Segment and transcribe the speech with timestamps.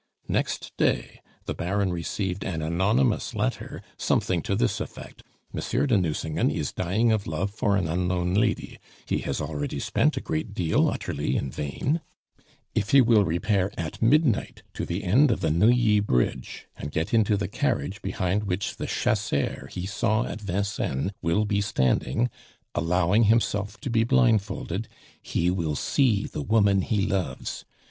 [0.27, 5.21] "Next day the Baron received an anonymous letter something to this effect:
[5.53, 10.17] 'Monsieur de Nucingen is dying of love for an unknown lady; he has already spent
[10.17, 12.01] a great deal utterly in vain;
[12.73, 17.13] if he will repair at midnight to the end of the Neuilly Bridge, and get
[17.13, 22.27] into the carriage behind which the chasseur he saw at Vincennes will be standing,
[22.73, 24.87] allowing himself to be blindfolded,
[25.21, 27.65] he will see the woman he loves.